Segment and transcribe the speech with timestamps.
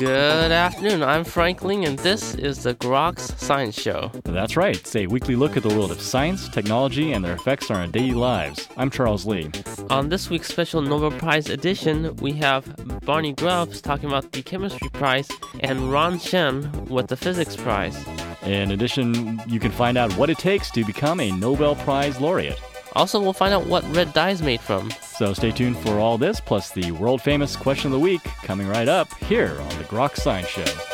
[0.00, 1.02] Good afternoon.
[1.02, 4.10] I'm Frank Ling, and this is the Groks Science Show.
[4.24, 4.74] That's right.
[4.74, 7.86] It's a weekly look at the world of science, technology, and their effects on our
[7.86, 8.66] daily lives.
[8.78, 9.50] I'm Charles Lee.
[9.90, 12.64] On this week's special Nobel Prize edition, we have
[13.04, 15.28] Barney Grubbs talking about the chemistry prize
[15.60, 18.02] and Ron Shen with the physics prize.
[18.44, 22.58] In addition, you can find out what it takes to become a Nobel Prize laureate.
[22.94, 24.90] Also, we'll find out what red dye is made from.
[25.02, 28.66] So stay tuned for all this, plus the world famous question of the week coming
[28.66, 30.89] right up here on the Groks Science Show.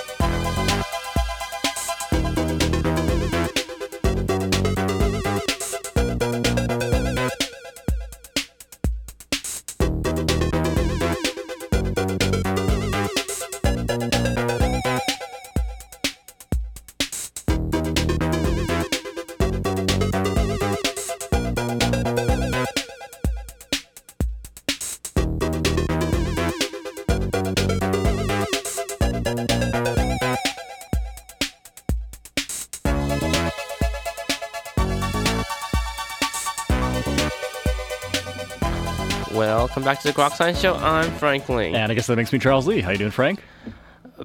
[39.33, 40.75] Welcome back to the Groks Science Show.
[40.77, 41.75] I'm Frank Ling.
[41.75, 42.81] And I guess that makes me Charles Lee.
[42.81, 43.41] How you doing, Frank?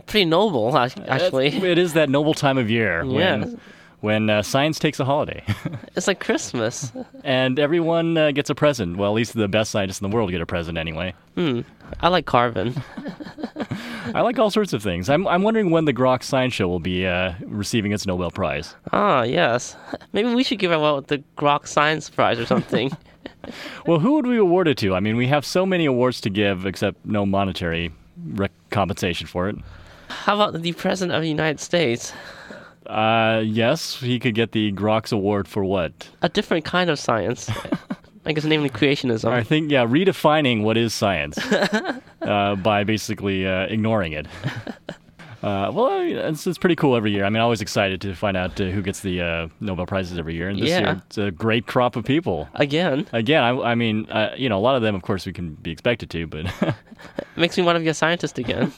[0.06, 1.48] Pretty noble, actually.
[1.48, 3.14] It's- it is that noble time of year Yeah.
[3.36, 3.60] when
[4.02, 5.44] when uh, science takes a holiday
[5.96, 6.92] It's like Christmas.
[7.24, 8.98] and everyone uh, gets a present.
[8.98, 11.14] Well, at least the best scientists in the world get a present anyway.
[11.36, 11.62] Hmm.
[12.00, 12.82] I like carbon.
[14.14, 15.10] I like all sorts of things.
[15.10, 18.76] I'm I'm wondering when the Groks Science Show will be uh, receiving its Nobel Prize.
[18.92, 19.76] Ah, yes.
[20.14, 22.92] Maybe we should give out the Grok Science Prize or something.
[23.86, 24.96] Well, who would we award it to?
[24.96, 27.92] I mean, we have so many awards to give, except no monetary
[28.34, 29.56] rec- compensation for it.
[30.08, 32.14] How about the President of the United States?
[32.88, 36.10] Uh, yes, he could get the Groks Award for what?
[36.22, 37.50] A different kind of science.
[38.26, 39.32] I guess namely creationism.
[39.32, 41.38] I think, yeah, redefining what is science
[42.22, 44.28] uh, by basically uh, ignoring it.
[45.44, 47.26] Uh, well, I mean, it's, it's pretty cool every year.
[47.26, 50.20] I mean, I'm always excited to find out uh, who gets the uh, Nobel Prizes
[50.20, 50.50] every year.
[50.50, 50.80] And this Yeah.
[50.82, 52.48] year, it's a great crop of people.
[52.54, 55.34] Again, Again, I, I mean, uh, you know, a lot of them, of course, we
[55.34, 56.46] can be expected to, but
[57.36, 58.72] makes me want to be a scientist again.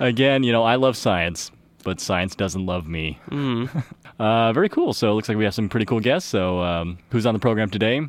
[0.00, 1.52] again, you know, I love science,
[1.86, 3.18] but science doesn't love me.
[3.30, 3.66] Hmm.
[4.18, 4.94] Uh, very cool.
[4.94, 6.26] So it looks like we have some pretty cool guests.
[6.30, 8.00] So um, who's on the program today?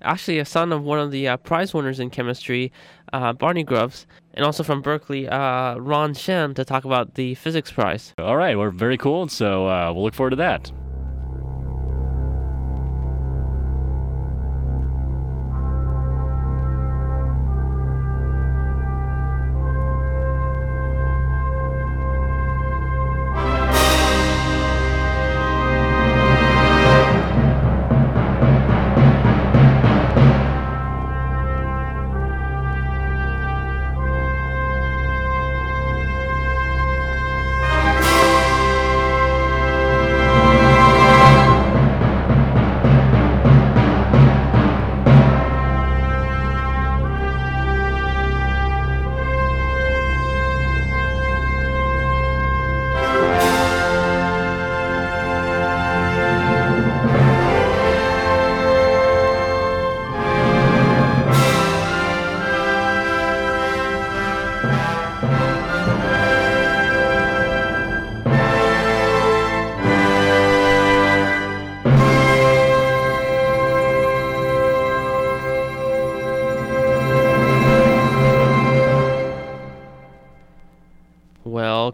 [0.00, 2.70] Actually, a son of one of the uh, prize winners in chemistry,
[3.12, 7.72] uh, Barney Grubbs, and also from Berkeley, uh, Ron Shen, to talk about the physics
[7.72, 8.14] prize.
[8.16, 9.26] All right, we're very cool.
[9.26, 10.70] So uh, we'll look forward to that.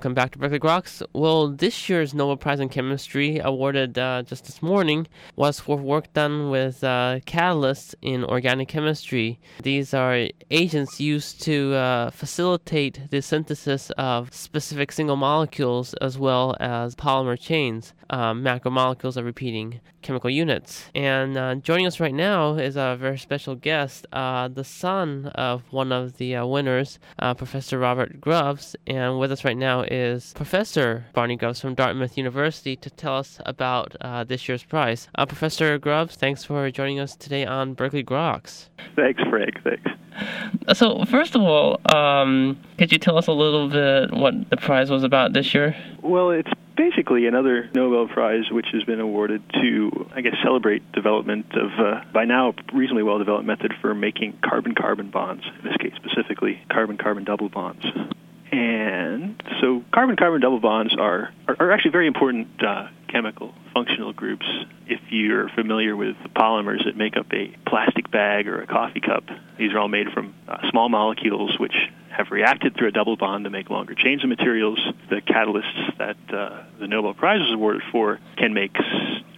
[0.03, 1.01] Welcome back to Berkeley Groks.
[1.13, 5.07] Well, this year's Nobel Prize in Chemistry, awarded uh, just this morning,
[5.37, 9.39] was for work done with uh, catalysts in organic chemistry.
[9.63, 16.57] These are agents used to uh, facilitate the synthesis of specific single molecules as well
[16.59, 20.91] as polymer chains, um, macromolecules of repeating chemical units.
[20.95, 25.63] And uh, joining us right now is a very special guest, uh, the son of
[25.71, 28.77] one of the uh, winners, uh, Professor Robert Grubbs.
[28.87, 33.41] And with us right now is Professor Barney Grubbs from Dartmouth University to tell us
[33.47, 35.09] about uh, this year's prize.
[35.15, 38.69] Uh, Professor Grubbs, thanks for joining us today on Berkeley Groks.
[38.97, 39.55] Thanks, Frank.
[39.65, 39.91] Thanks.
[40.75, 44.91] So, first of all, um, could you tell us a little bit what the prize
[44.91, 45.75] was about this year?
[46.03, 51.47] Well, it's basically another Nobel Prize which has been awarded to, I guess, celebrate development
[51.53, 55.77] of, uh, by now, reasonably well developed method for making carbon carbon bonds, in this
[55.77, 57.85] case specifically, carbon carbon double bonds.
[58.53, 64.47] And so carbon-carbon double bonds are, are, are actually very important uh, chemical functional groups.
[64.87, 69.01] If you're familiar with the polymers that make up a plastic bag or a coffee
[69.01, 69.25] cup,
[69.59, 71.75] these are all made from uh, small molecules which
[72.11, 74.79] have reacted through a double bond to make longer chains of materials.
[75.09, 78.77] The catalysts that uh, the Nobel Prize is awarded for can make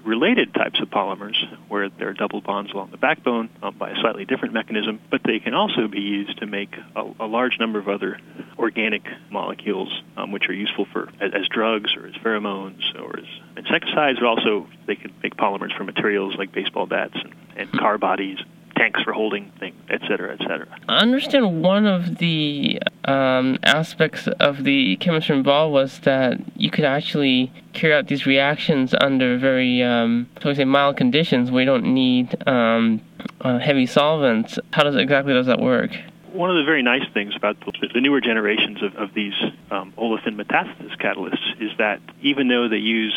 [0.04, 1.36] related types of polymers
[1.68, 5.22] where there are double bonds along the backbone um, by a slightly different mechanism, but
[5.24, 8.18] they can also be used to make a, a large number of other
[8.58, 13.24] organic molecules um, which are useful for as, as, drugs or as pheromones or as
[13.64, 17.98] insecticides, but also they can make polymers for materials like baseball bats and, and car
[17.98, 18.38] bodies
[18.76, 20.66] tanks for holding things, et cetera, et cetera.
[20.88, 26.84] I understand one of the um, aspects of the chemistry involved was that you could
[26.84, 31.66] actually carry out these reactions under very, um, so we say, mild conditions where you
[31.66, 33.00] don't need um,
[33.40, 34.58] uh, heavy solvents.
[34.72, 35.92] How does exactly does that work?
[36.32, 39.34] One of the very nice things about the, the newer generations of, of these
[39.70, 43.14] um, olefin metathesis catalysts is that even though they use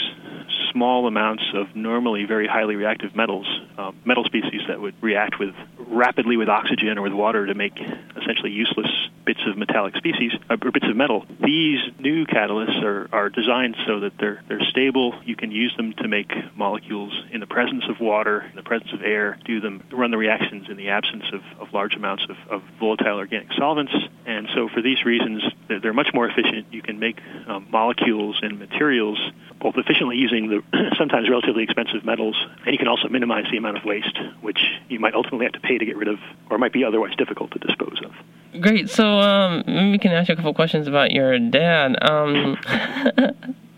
[0.71, 3.47] small amounts of normally very highly reactive metals,
[3.77, 5.55] um, metal species that would react with
[5.87, 7.77] rapidly with oxygen or with water to make
[8.15, 8.89] essentially useless
[9.25, 11.25] bits of metallic species uh, or bits of metal.
[11.43, 15.19] These new catalysts are, are designed so that they're they're stable.
[15.25, 18.93] You can use them to make molecules in the presence of water, in the presence
[18.93, 22.37] of air, do them run the reactions in the absence of, of large amounts of,
[22.49, 23.93] of volatile organic solvents.
[24.25, 26.67] And so for these reasons, they're, they're much more efficient.
[26.71, 29.19] You can make um, molecules and materials
[29.59, 32.35] both efficiently using the sometimes relatively expensive metals,
[32.65, 35.59] and you can also minimize the amount of waste, which you might ultimately have to
[35.59, 36.19] pay to get rid of,
[36.49, 38.61] or might be otherwise difficult to dispose of.
[38.61, 38.89] Great.
[38.89, 41.95] So um, we can ask you a couple questions about your dad.
[42.01, 42.57] Um,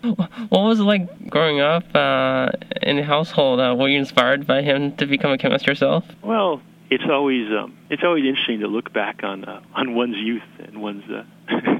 [0.02, 2.50] what was it like growing up uh,
[2.82, 3.60] in a household?
[3.60, 6.04] Uh, were you inspired by him to become a chemist yourself?
[6.22, 10.42] Well, it's always um, it's always interesting to look back on uh, on one's youth
[10.58, 11.24] and one's uh,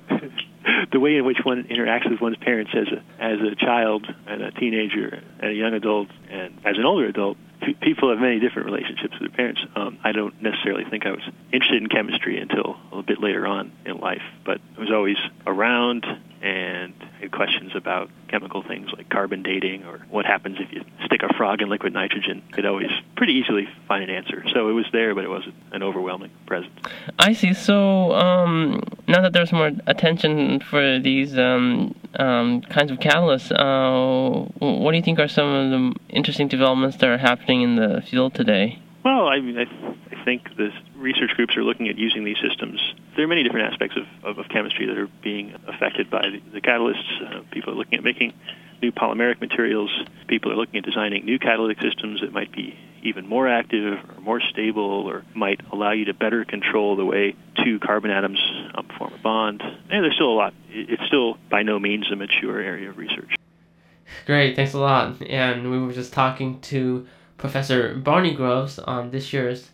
[0.92, 4.42] the way in which one interacts with one's parents as a as a child and
[4.42, 7.36] a teenager and a young adult and as an older adult.
[7.80, 9.60] people have many different relationships with their parents.
[9.76, 11.22] Um, I don't necessarily think I was
[11.52, 15.16] interested in chemistry until a little bit later on in life, but I was always
[15.46, 16.06] around
[16.42, 21.22] and had questions about chemical things like carbon dating or what happens if you stick
[21.22, 22.42] a frog in liquid nitrogen.
[22.52, 24.44] Could always pretty easily find an answer.
[24.54, 26.72] So it was there, but it wasn't an overwhelming presence.
[27.19, 27.52] I see.
[27.52, 34.48] So um, now that there's more attention for these um, um, kinds of catalysts, uh,
[34.58, 38.02] what do you think are some of the interesting developments that are happening in the
[38.08, 38.78] field today?
[39.04, 39.66] Well, I, I,
[40.12, 42.94] I think the research groups are looking at using these systems.
[43.20, 46.40] There are many different aspects of, of, of chemistry that are being affected by the,
[46.55, 47.20] the catalysts.
[47.20, 48.32] Uh, people are looking at making
[48.81, 49.90] new polymeric materials.
[50.26, 54.20] People are looking at designing new catalytic systems that might be even more active or
[54.22, 58.38] more stable or might allow you to better control the way two carbon atoms
[58.75, 59.61] um, form a bond.
[59.62, 60.55] And there's still a lot.
[60.70, 63.34] It's still by no means a mature area of research.
[64.25, 65.20] Great, thanks a lot.
[65.28, 69.69] And we were just talking to Professor Barney Grubbs on this year's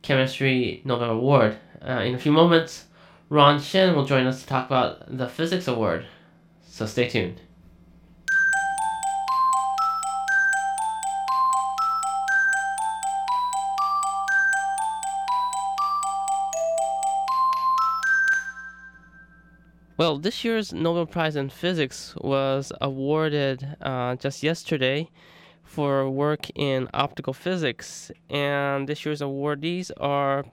[0.00, 1.58] Chemistry Nobel Award.
[1.86, 2.85] Uh, in a few moments,
[3.28, 6.06] Ron Shen will join us to talk about the Physics Award.
[6.62, 7.40] So stay tuned.
[19.98, 25.10] Well, this year's Nobel Prize in Physics was awarded uh, just yesterday
[25.64, 28.12] for work in optical physics.
[28.30, 30.44] And this year's awardees are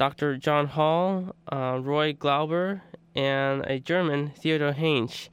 [0.00, 0.38] Dr.
[0.38, 2.80] John Hall, uh, Roy Glauber,
[3.14, 5.28] and a German, Theodor Hänsch.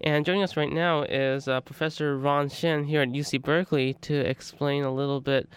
[0.00, 4.14] And joining us right now is uh, Professor Ron Shen here at UC Berkeley to
[4.14, 5.48] explain a little bit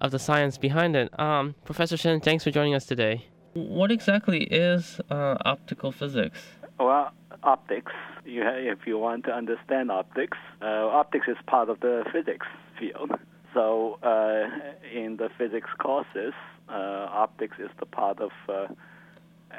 [0.00, 1.20] of the science behind it.
[1.20, 3.26] Um, Professor Shen, thanks for joining us today.
[3.52, 6.40] What exactly is uh, optical physics?
[6.80, 7.12] Well,
[7.44, 7.92] optics.
[8.24, 12.48] You have, if you want to understand optics, uh, optics is part of the physics
[12.76, 13.12] field.
[13.54, 14.48] So uh,
[14.92, 16.32] in the physics courses,
[16.76, 18.66] optics is the part of uh,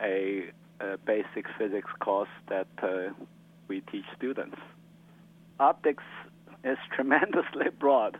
[0.01, 3.13] a, a, basic physics course that uh,
[3.67, 4.57] we teach students.
[5.59, 6.03] Optics
[6.63, 8.17] is tremendously broad.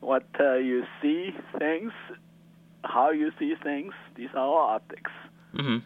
[0.00, 1.92] What uh, you see things,
[2.84, 5.10] how you see things, these are all optics.
[5.54, 5.78] Mm-hmm.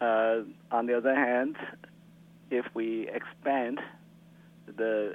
[0.00, 1.56] Uh, on the other hand,
[2.50, 3.80] if we expand
[4.76, 5.14] the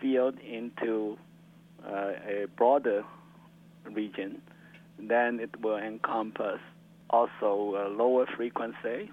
[0.00, 1.18] field into
[1.86, 3.04] uh, a broader
[3.90, 4.40] region,
[4.98, 6.60] then it will encompass
[7.10, 9.10] also lower frequency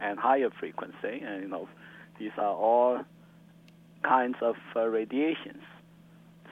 [0.00, 1.68] and higher frequency, and you know
[2.18, 3.00] these are all
[4.02, 5.62] kinds of uh, radiations.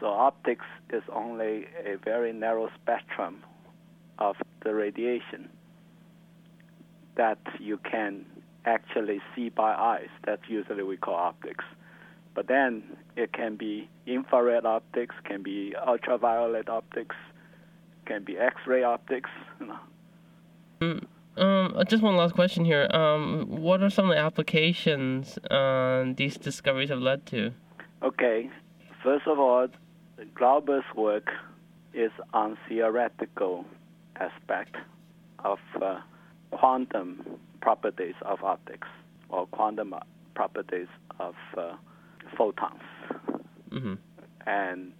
[0.01, 3.43] So optics is only a very narrow spectrum
[4.19, 5.49] of the radiation
[7.17, 8.27] that you can
[8.65, 10.09] actually see by eyes.
[10.25, 11.65] That's usually we call optics.
[12.35, 12.83] But then
[13.17, 17.15] it can be infrared optics, can be ultraviolet optics,
[18.07, 19.31] can be X-ray optics.
[19.61, 19.79] You know.
[20.81, 21.05] Mm,
[21.37, 22.89] um, just one last question here.
[22.91, 27.53] Um, what are some of the applications uh, these discoveries have led to?
[28.03, 28.51] Okay,
[29.03, 29.69] first of all,
[30.35, 31.31] Glauber's work
[31.93, 33.65] is on theoretical
[34.17, 34.77] aspect
[35.45, 36.01] of uh,
[36.51, 37.25] quantum
[37.61, 38.89] properties of optics
[39.29, 39.95] or quantum
[40.35, 41.75] properties of uh,
[42.37, 42.83] photons.
[43.71, 43.95] Mm-hmm.
[44.47, 44.93] And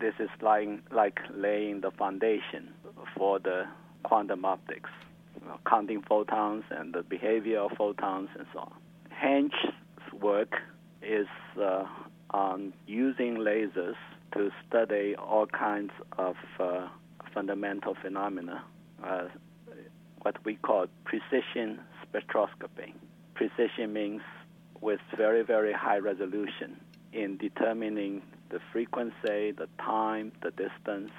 [0.00, 2.72] this is like, like laying the foundation
[3.16, 3.64] for the
[4.02, 4.90] quantum optics,
[5.66, 8.72] counting photons and the behavior of photons and so on.
[9.10, 10.54] Hänsch's work
[11.02, 11.28] is
[11.60, 11.84] uh,
[12.30, 13.96] on using lasers
[14.32, 16.88] to study all kinds of uh,
[17.34, 18.64] fundamental phenomena,
[19.04, 19.28] uh,
[20.22, 22.92] what we call precision spectroscopy.
[23.34, 24.22] Precision means
[24.80, 26.80] with very, very high resolution
[27.12, 28.22] in determining
[28.52, 31.10] the frequency, the time, the distance.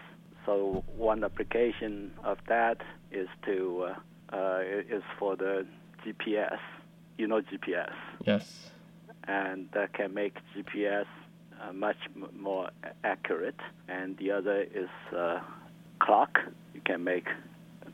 [0.46, 2.78] So one application of that
[3.12, 3.88] is to
[4.32, 5.66] uh, uh, is for the
[6.06, 6.60] GPS.
[7.18, 7.94] You know GPS.
[8.26, 8.70] Yes.
[9.28, 11.06] And that can make GPS
[11.62, 12.70] uh, much m- more
[13.04, 13.60] accurate.
[13.88, 15.40] And the other is uh,
[16.00, 16.40] clock.
[16.74, 17.28] You can make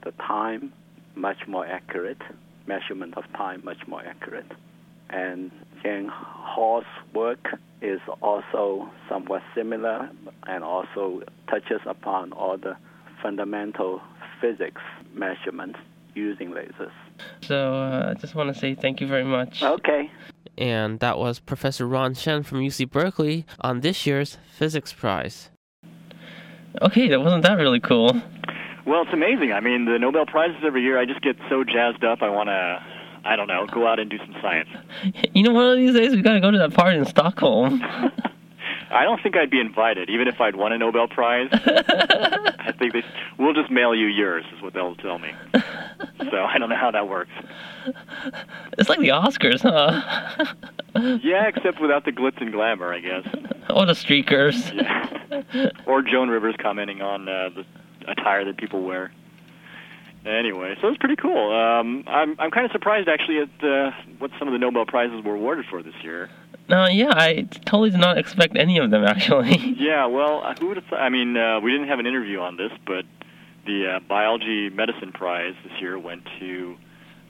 [0.04, 0.74] the time
[1.16, 2.22] much more accurate,
[2.66, 4.52] measurement of time much more accurate.
[5.10, 5.52] And
[5.84, 7.48] Jan Hall's work
[7.82, 10.10] is also somewhat similar
[10.48, 12.76] and also touches upon all the
[13.22, 14.02] fundamental
[14.42, 14.82] physics
[15.14, 15.80] measurements
[16.16, 16.92] using lasers.
[17.42, 19.64] So uh, I just want to say thank you very much.
[19.64, 20.12] Okay.
[20.58, 25.50] And that was Professor Ron Shen from UC Berkeley on this year's Physics Prize.
[26.82, 28.22] Okay, that wasn't that really cool.
[28.86, 29.54] Well, it's amazing.
[29.54, 32.22] I mean, the Nobel Prizes every year, I just get so jazzed up.
[32.22, 32.84] I want to,
[33.26, 34.70] I don't know, go out and do some science.
[35.34, 37.82] You know, one of these days we got to go to that party in Stockholm.
[38.92, 41.48] I don't think I'd be invited, even if I'd won a Nobel Prize.
[41.54, 43.04] I think they,
[43.38, 45.32] we'll just mail you yours, is what they'll tell me.
[46.32, 47.32] So I don't know how that works.
[48.78, 50.46] It's like the Oscars, huh?
[51.24, 53.28] Yeah, except without the glitz and glamour, I guess.
[53.70, 54.74] Or the streakers.
[54.74, 55.70] Yeah.
[55.86, 57.66] or Joan Rivers commenting on uh, the
[58.12, 59.12] attire that people wear.
[60.26, 61.52] Anyway, so it's pretty cool.
[61.54, 65.24] Um, I'm I'm kind of surprised actually at uh, what some of the Nobel prizes
[65.24, 66.30] were awarded for this year.
[66.68, 69.58] No, yeah, I totally did not expect any of them actually.
[69.80, 70.90] Yeah, well, uh, who would have?
[70.90, 73.06] Th- I mean, uh, we didn't have an interview on this, but
[73.66, 76.76] the uh, biology medicine prize this year went to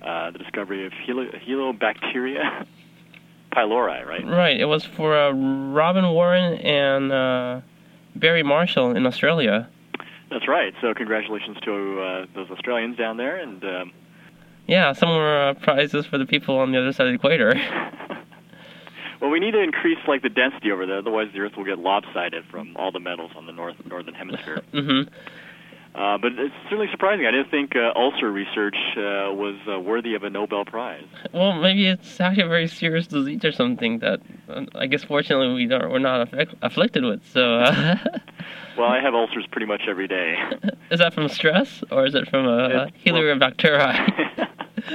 [0.01, 2.65] uh, the discovery of Helo- Helobacteria
[3.51, 4.25] pylori, right?
[4.25, 7.61] right, it was for uh, Robin Warren and uh,
[8.15, 9.69] Barry Marshall in Australia.
[10.29, 10.73] That's right.
[10.81, 13.91] So congratulations to uh, those Australians down there, and um,
[14.67, 17.53] Yeah, some more uh, prizes for the people on the other side of the equator.
[19.21, 21.79] well, we need to increase like the density over there, otherwise the Earth will get
[21.79, 24.61] lopsided from all the metals on the north northern hemisphere.
[24.71, 25.01] hmm
[25.95, 27.25] Uh, but it's certainly surprising.
[27.25, 31.03] I didn't think uh, ulcer research uh, was uh, worthy of a Nobel Prize.
[31.33, 35.53] Well, maybe it's actually a very serious disease or something that uh, I guess fortunately
[35.53, 37.25] we don't, we're not affect, afflicted with.
[37.33, 37.95] So, uh,
[38.77, 40.35] Well, I have ulcers pretty much every day.
[40.91, 44.47] is that from stress or is it from a It's- Helicobacter?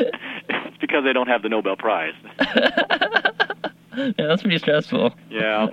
[0.48, 2.14] it's because I don't have the Nobel Prize.
[2.40, 5.14] yeah, that's pretty stressful.
[5.28, 5.66] Yeah,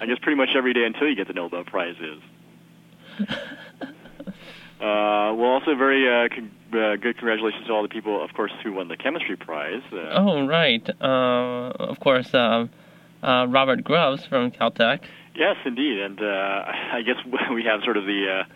[0.00, 3.28] I guess pretty much every day until you get the Nobel Prize is.
[4.80, 8.52] Uh, well, also very uh, con- uh, good congratulations to all the people, of course,
[8.62, 9.82] who won the chemistry prize.
[9.92, 10.88] Uh, Oh, right.
[11.00, 12.66] Uh, of course, uh,
[13.22, 15.00] Robert Grubbs from Caltech.
[15.34, 16.24] Yes, indeed, and uh,
[16.92, 17.16] I guess
[17.52, 18.52] we have sort of the uh,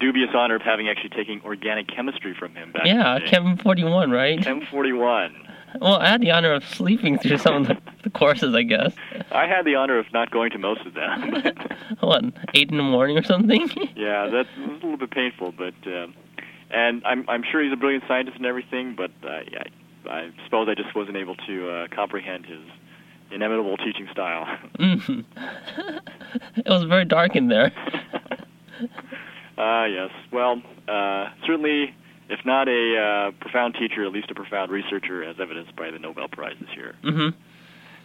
[0.00, 2.82] dubious honor of having actually taken organic chemistry from him back.
[2.84, 3.30] Yeah, in the day.
[3.30, 4.42] Chem 41, right?
[4.42, 5.34] Chem 41.
[5.80, 8.92] Well, I had the honor of sleeping through some of the, the courses, I guess.
[9.30, 11.42] I had the honor of not going to most of them.
[12.00, 12.24] What,
[12.54, 13.68] 8 in the morning or something?
[13.96, 16.14] yeah, that was a little bit painful, but um,
[16.70, 19.62] and I'm I'm sure he's a brilliant scientist and everything, but uh, yeah,
[20.10, 22.60] I suppose I just wasn't able to uh, comprehend his
[23.30, 24.46] inimitable teaching style.
[24.78, 25.24] Mhm.
[26.56, 27.72] it was very dark in there.
[29.58, 30.10] Ah, yes.
[30.32, 31.94] Well, uh, certainly,
[32.34, 35.98] if not a uh, profound teacher, at least a profound researcher, as evidenced by the
[35.98, 37.28] Nobel Prize this year, hmm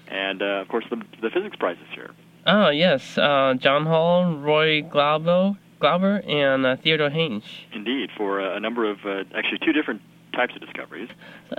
[0.09, 2.11] and uh, of course the the physics prize this year.
[2.49, 3.17] Oh, yes.
[3.17, 7.43] Uh, John Hall, Roy Glauber, Glauber and uh, Theodore Heinz.
[7.73, 10.01] Indeed, for uh, a number of uh, actually two different
[10.33, 11.09] types of discoveries.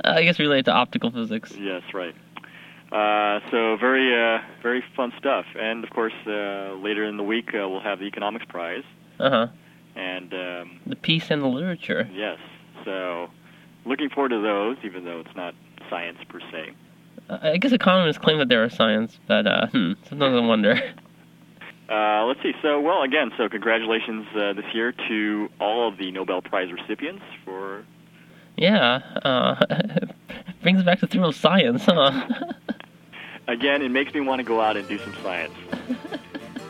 [0.02, 1.52] I guess related to optical physics.
[1.58, 2.14] Yes, right.
[2.90, 5.44] Uh, so very, uh, very fun stuff.
[5.60, 8.84] And of course, uh, later in the week uh, we'll have the economics prize.
[9.20, 9.46] Uh huh.
[9.94, 12.08] And um, The peace and the literature.
[12.14, 12.38] yes,
[12.84, 13.30] so
[13.84, 15.54] looking forward to those, even though it's not
[15.88, 16.72] science per se.
[17.28, 20.80] I guess economists claim that they're a science, but uh, hmm, sometimes I wonder.
[21.88, 22.52] Uh, let's see.
[22.60, 27.22] So, well, again, so congratulations uh, this year to all of the Nobel Prize recipients
[27.46, 27.82] for.
[28.58, 29.64] Yeah, uh,
[30.62, 32.26] brings back the thrill of science, huh?
[33.48, 35.54] again, it makes me want to go out and do some science.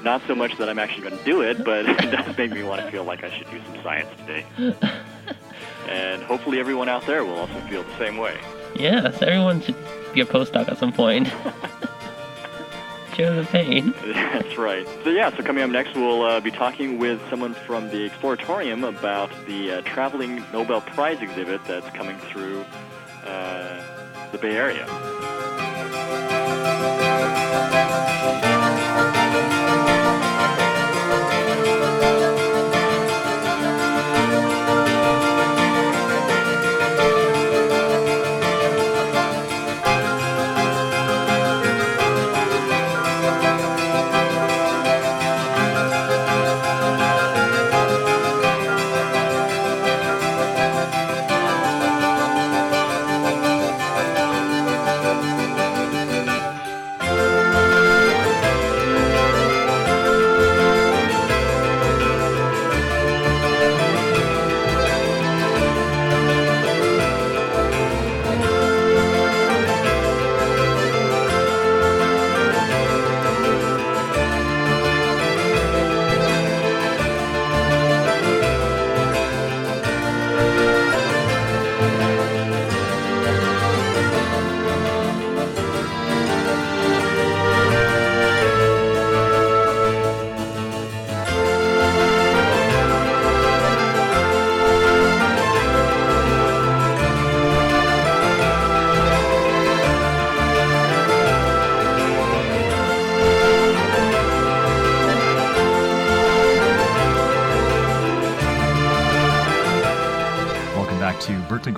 [0.05, 2.63] Not so much that I'm actually going to do it, but it does make me
[2.63, 4.47] want to feel like I should do some science today.
[5.89, 8.39] And hopefully, everyone out there will also feel the same way.
[8.75, 9.77] Yes, everyone should
[10.13, 11.29] be a postdoc at some point.
[13.17, 13.93] Share the pain.
[14.05, 14.87] That's right.
[15.03, 18.87] So yeah, so coming up next, we'll uh, be talking with someone from the Exploratorium
[18.89, 22.65] about the uh, traveling Nobel Prize exhibit that's coming through
[23.27, 23.83] uh,
[24.31, 24.87] the Bay Area.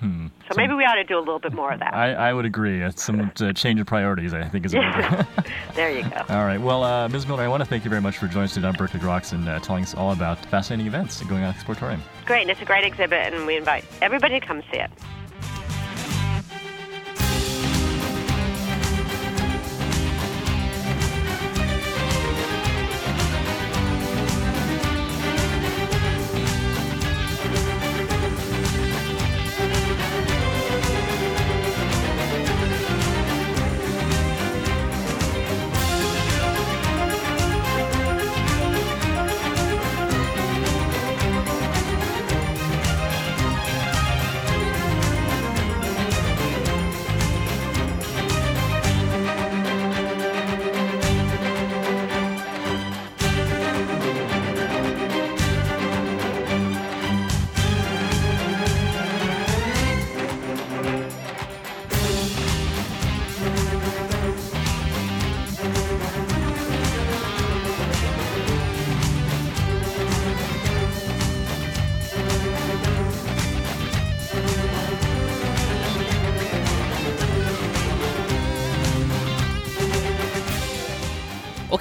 [0.49, 1.93] So maybe we ought to do a little bit more of that.
[1.93, 2.81] I, I would agree.
[2.81, 5.25] It's some uh, change of priorities, I think, is a Yeah.
[5.75, 6.23] there you go.
[6.29, 6.59] All right.
[6.59, 7.27] Well, uh, Ms.
[7.27, 9.33] Miller, I want to thank you very much for joining us today on Berkeley Groks
[9.33, 11.99] and uh, telling us all about fascinating events going on at Exploratorium.
[12.25, 14.89] Great, and it's a great exhibit, and we invite everybody to come see it.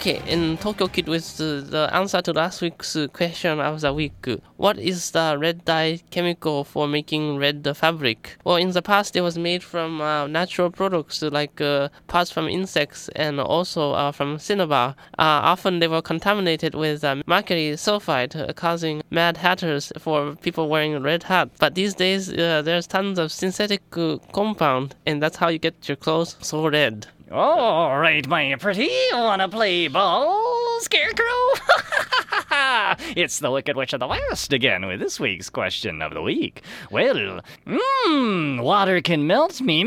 [0.07, 4.29] Okay, in Tokyo Kid with the, the answer to last week's question of the week.
[4.57, 8.37] What is the red dye chemical for making red fabric?
[8.45, 12.47] Well, in the past it was made from uh, natural products like uh, parts from
[12.47, 14.95] insects and also uh, from cinnabar.
[15.19, 20.69] Uh, often they were contaminated with uh, mercury sulfide, uh, causing mad hatters for people
[20.69, 21.51] wearing red hat.
[21.59, 26.37] But these days there's tons of synthetic compound, and that's how you get your clothes
[26.43, 27.09] so red.
[27.31, 28.89] All right, my pretty.
[29.13, 31.25] Wanna play ball, Scarecrow?
[33.17, 36.63] it's the Wicked Witch of the West again with this week's question of the week.
[36.89, 39.83] Well, mmm, water can melt me.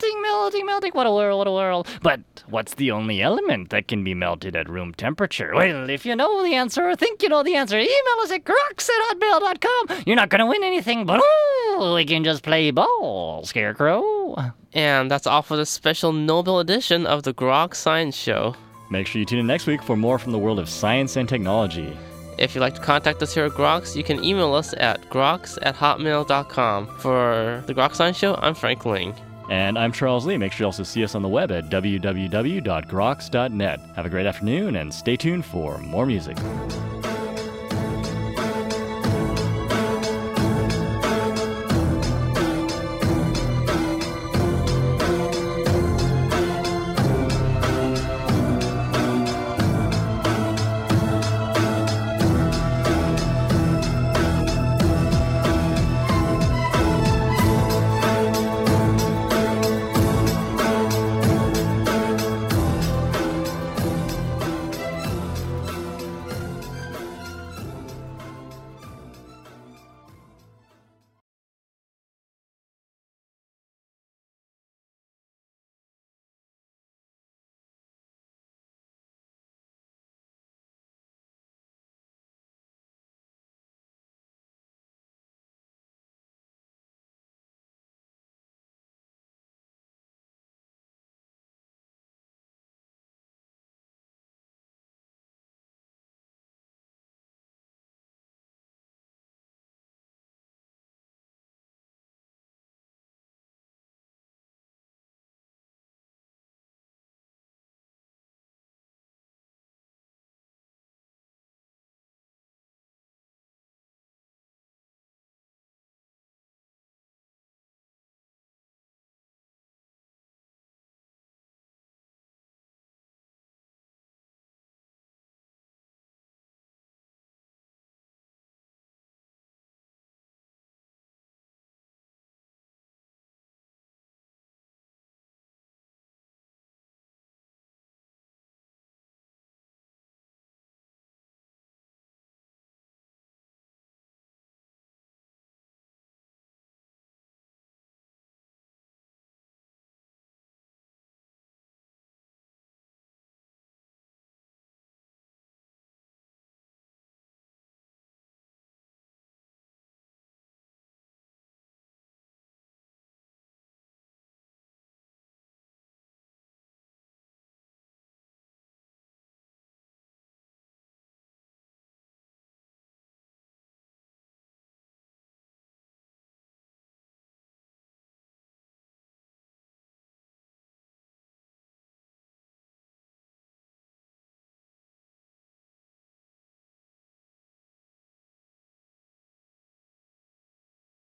[0.00, 0.92] Melting, melting, melting.
[0.92, 1.86] What a whirl, what a whirl.
[2.00, 5.52] But what's the only element that can be melted at room temperature?
[5.54, 8.44] Well, if you know the answer or think you know the answer, email us at
[8.44, 10.04] groks at hotmail.com.
[10.06, 14.52] You're not gonna win anything, but ooh, we can just play ball, Scarecrow.
[14.72, 18.54] And that's all for the special Nobel edition of the Grok Science Show.
[18.90, 21.28] Make sure you tune in next week for more from the world of science and
[21.28, 21.94] technology.
[22.38, 25.58] If you'd like to contact us here at Groks, you can email us at groks
[25.60, 26.86] at hotmail.com.
[27.00, 29.14] For the Grok Science Show, I'm Frank Ling.
[29.50, 30.38] And I'm Charles Lee.
[30.38, 33.80] Make sure you also see us on the web at www.groks.net.
[33.96, 36.36] Have a great afternoon and stay tuned for more music.